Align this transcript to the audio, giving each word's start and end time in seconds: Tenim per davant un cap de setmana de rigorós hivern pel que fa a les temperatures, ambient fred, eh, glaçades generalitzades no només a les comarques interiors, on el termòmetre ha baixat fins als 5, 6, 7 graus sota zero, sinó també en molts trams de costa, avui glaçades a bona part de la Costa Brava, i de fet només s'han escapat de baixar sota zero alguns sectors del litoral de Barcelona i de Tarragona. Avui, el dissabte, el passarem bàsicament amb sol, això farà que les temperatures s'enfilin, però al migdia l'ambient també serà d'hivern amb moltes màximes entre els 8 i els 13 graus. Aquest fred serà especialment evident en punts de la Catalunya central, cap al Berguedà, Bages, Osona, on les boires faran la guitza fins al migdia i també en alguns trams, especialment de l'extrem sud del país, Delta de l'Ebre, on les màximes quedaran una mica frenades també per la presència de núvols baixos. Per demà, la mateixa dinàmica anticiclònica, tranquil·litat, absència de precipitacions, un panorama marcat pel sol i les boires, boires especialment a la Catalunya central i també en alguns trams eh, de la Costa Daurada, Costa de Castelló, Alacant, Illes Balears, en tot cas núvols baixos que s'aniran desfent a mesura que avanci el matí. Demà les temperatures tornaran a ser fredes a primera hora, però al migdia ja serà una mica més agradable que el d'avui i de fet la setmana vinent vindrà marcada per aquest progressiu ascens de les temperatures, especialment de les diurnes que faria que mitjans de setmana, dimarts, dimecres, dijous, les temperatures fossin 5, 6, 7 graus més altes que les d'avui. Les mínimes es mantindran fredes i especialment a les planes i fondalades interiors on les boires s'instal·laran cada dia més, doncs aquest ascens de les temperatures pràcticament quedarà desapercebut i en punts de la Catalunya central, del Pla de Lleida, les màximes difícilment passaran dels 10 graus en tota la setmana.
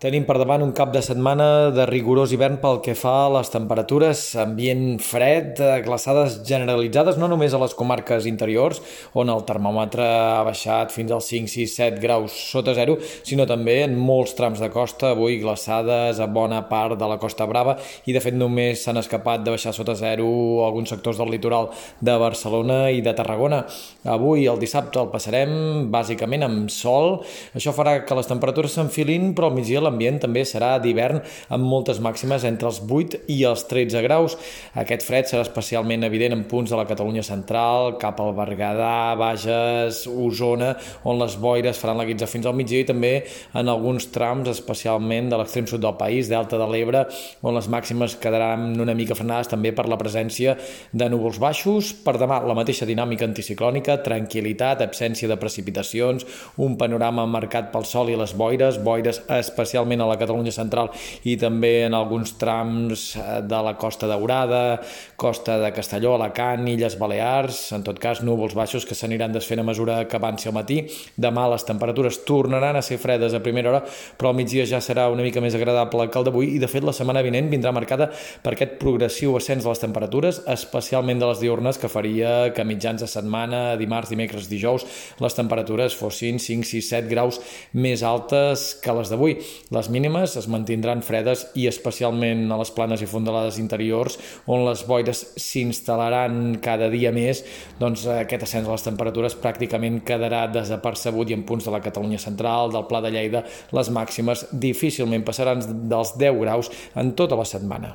Tenim 0.00 0.24
per 0.24 0.38
davant 0.40 0.62
un 0.64 0.70
cap 0.72 0.94
de 0.94 1.00
setmana 1.04 1.46
de 1.76 1.84
rigorós 1.84 2.30
hivern 2.32 2.54
pel 2.62 2.78
que 2.80 2.94
fa 2.96 3.26
a 3.26 3.32
les 3.34 3.50
temperatures, 3.52 4.20
ambient 4.40 4.94
fred, 5.04 5.58
eh, 5.60 5.82
glaçades 5.84 6.38
generalitzades 6.48 7.18
no 7.20 7.26
només 7.28 7.52
a 7.52 7.58
les 7.60 7.74
comarques 7.76 8.24
interiors, 8.24 8.80
on 9.12 9.28
el 9.28 9.44
termòmetre 9.44 10.00
ha 10.00 10.46
baixat 10.46 10.88
fins 10.94 11.12
als 11.12 11.28
5, 11.28 11.50
6, 11.52 11.74
7 11.76 12.00
graus 12.00 12.32
sota 12.32 12.72
zero, 12.72 12.94
sinó 13.28 13.44
també 13.44 13.82
en 13.82 13.98
molts 13.98 14.32
trams 14.38 14.62
de 14.64 14.70
costa, 14.72 15.10
avui 15.10 15.36
glaçades 15.36 16.18
a 16.18 16.26
bona 16.26 16.62
part 16.70 16.96
de 16.96 17.04
la 17.04 17.18
Costa 17.20 17.44
Brava, 17.44 17.76
i 18.06 18.16
de 18.16 18.24
fet 18.24 18.32
només 18.32 18.80
s'han 18.80 18.96
escapat 18.96 19.44
de 19.44 19.52
baixar 19.52 19.74
sota 19.76 19.92
zero 19.94 20.64
alguns 20.64 20.88
sectors 20.88 21.18
del 21.20 21.28
litoral 21.28 21.68
de 22.00 22.16
Barcelona 22.16 22.88
i 22.88 23.02
de 23.02 23.12
Tarragona. 23.12 23.66
Avui, 24.06 24.48
el 24.48 24.64
dissabte, 24.64 24.96
el 24.96 25.12
passarem 25.12 25.92
bàsicament 25.92 26.48
amb 26.48 26.72
sol, 26.72 27.20
això 27.52 27.76
farà 27.76 27.98
que 28.06 28.16
les 28.16 28.32
temperatures 28.32 28.80
s'enfilin, 28.80 29.34
però 29.36 29.52
al 29.52 29.60
migdia 29.60 29.89
l'ambient 29.90 30.20
també 30.22 30.44
serà 30.46 30.76
d'hivern 30.80 31.20
amb 31.50 31.66
moltes 31.66 32.00
màximes 32.02 32.46
entre 32.48 32.70
els 32.70 32.80
8 32.86 33.24
i 33.34 33.42
els 33.48 33.66
13 33.68 34.02
graus. 34.06 34.36
Aquest 34.78 35.04
fred 35.06 35.28
serà 35.28 35.42
especialment 35.44 36.06
evident 36.06 36.36
en 36.36 36.46
punts 36.48 36.70
de 36.70 36.78
la 36.78 36.86
Catalunya 36.88 37.24
central, 37.26 37.96
cap 38.00 38.20
al 38.22 38.32
Berguedà, 38.38 39.16
Bages, 39.18 40.04
Osona, 40.10 40.74
on 41.04 41.18
les 41.20 41.36
boires 41.40 41.78
faran 41.78 41.98
la 42.00 42.06
guitza 42.08 42.28
fins 42.30 42.46
al 42.46 42.56
migdia 42.56 42.84
i 42.84 42.88
també 42.88 43.12
en 43.58 43.68
alguns 43.68 44.08
trams, 44.14 44.48
especialment 44.50 45.30
de 45.30 45.40
l'extrem 45.40 45.66
sud 45.70 45.82
del 45.82 45.98
país, 45.98 46.30
Delta 46.30 46.58
de 46.60 46.68
l'Ebre, 46.70 47.04
on 47.42 47.56
les 47.56 47.68
màximes 47.70 48.16
quedaran 48.20 48.72
una 48.80 48.94
mica 48.94 49.16
frenades 49.18 49.50
també 49.50 49.74
per 49.76 49.88
la 49.90 49.98
presència 50.00 50.56
de 50.92 51.10
núvols 51.10 51.40
baixos. 51.42 51.92
Per 52.04 52.16
demà, 52.20 52.40
la 52.46 52.56
mateixa 52.58 52.88
dinàmica 52.88 53.26
anticiclònica, 53.26 53.98
tranquil·litat, 54.06 54.84
absència 54.84 55.28
de 55.30 55.38
precipitacions, 55.40 56.26
un 56.60 56.76
panorama 56.80 57.26
marcat 57.30 57.70
pel 57.74 57.86
sol 57.88 58.10
i 58.12 58.18
les 58.18 58.34
boires, 58.36 58.78
boires 58.82 59.22
especialment 59.40 59.79
a 59.80 60.08
la 60.08 60.18
Catalunya 60.18 60.52
central 60.52 60.90
i 61.24 61.36
també 61.40 61.86
en 61.86 61.94
alguns 61.94 62.34
trams 62.38 63.16
eh, 63.16 63.40
de 63.42 63.60
la 63.64 63.74
Costa 63.80 64.06
Daurada, 64.06 64.80
Costa 65.16 65.58
de 65.58 65.72
Castelló, 65.72 66.14
Alacant, 66.14 66.66
Illes 66.68 66.98
Balears, 66.98 67.72
en 67.76 67.84
tot 67.86 67.98
cas 67.98 68.22
núvols 68.22 68.54
baixos 68.54 68.86
que 68.86 68.94
s'aniran 68.94 69.32
desfent 69.32 69.60
a 69.60 69.66
mesura 69.66 70.04
que 70.08 70.16
avanci 70.16 70.48
el 70.48 70.56
matí. 70.56 70.80
Demà 71.16 71.46
les 71.52 71.64
temperatures 71.64 72.22
tornaran 72.28 72.76
a 72.76 72.82
ser 72.82 72.98
fredes 72.98 73.34
a 73.34 73.42
primera 73.42 73.70
hora, 73.70 73.82
però 74.16 74.30
al 74.30 74.38
migdia 74.38 74.66
ja 74.68 74.80
serà 74.84 75.08
una 75.12 75.24
mica 75.26 75.40
més 75.40 75.56
agradable 75.56 76.08
que 76.10 76.20
el 76.20 76.28
d'avui 76.28 76.54
i 76.56 76.60
de 76.62 76.68
fet 76.70 76.84
la 76.86 76.94
setmana 76.96 77.24
vinent 77.26 77.50
vindrà 77.50 77.72
marcada 77.72 78.10
per 78.44 78.54
aquest 78.54 78.78
progressiu 78.80 79.36
ascens 79.38 79.64
de 79.64 79.70
les 79.72 79.82
temperatures, 79.82 80.42
especialment 80.50 81.20
de 81.20 81.30
les 81.30 81.40
diurnes 81.42 81.78
que 81.80 81.90
faria 81.92 82.52
que 82.54 82.66
mitjans 82.66 83.02
de 83.04 83.08
setmana, 83.10 83.76
dimarts, 83.80 84.10
dimecres, 84.12 84.48
dijous, 84.50 84.86
les 85.20 85.36
temperatures 85.36 85.96
fossin 85.96 86.40
5, 86.40 86.66
6, 86.68 86.90
7 86.96 87.10
graus 87.10 87.40
més 87.72 88.04
altes 88.06 88.74
que 88.82 88.94
les 88.96 89.10
d'avui. 89.12 89.36
Les 89.70 89.86
mínimes 89.86 90.32
es 90.34 90.48
mantindran 90.50 90.98
fredes 91.06 91.44
i 91.54 91.68
especialment 91.70 92.48
a 92.50 92.56
les 92.58 92.72
planes 92.74 93.04
i 93.04 93.06
fondalades 93.06 93.60
interiors 93.62 94.16
on 94.50 94.64
les 94.66 94.80
boires 94.88 95.20
s'instal·laran 95.38 96.56
cada 96.64 96.88
dia 96.90 97.12
més, 97.14 97.44
doncs 97.78 98.02
aquest 98.10 98.48
ascens 98.48 98.66
de 98.66 98.72
les 98.74 98.86
temperatures 98.88 99.36
pràcticament 99.38 100.00
quedarà 100.06 100.48
desapercebut 100.50 101.30
i 101.30 101.36
en 101.38 101.44
punts 101.46 101.68
de 101.68 101.74
la 101.76 101.82
Catalunya 101.84 102.18
central, 102.18 102.74
del 102.74 102.88
Pla 102.90 103.02
de 103.04 103.12
Lleida, 103.14 103.44
les 103.70 103.92
màximes 103.94 104.48
difícilment 104.50 105.22
passaran 105.22 105.62
dels 105.86 106.16
10 106.18 106.42
graus 106.42 106.72
en 106.98 107.14
tota 107.14 107.38
la 107.38 107.46
setmana. 107.46 107.94